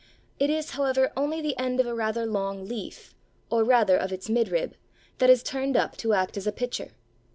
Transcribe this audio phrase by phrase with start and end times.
[0.39, 3.13] It is, however, only the end of a rather long leaf,
[3.51, 4.73] or rather of its midrib,
[5.19, 6.89] that is turned up to act as a pitcher.